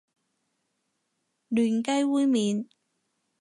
[1.49, 2.65] 嫩雞煨麵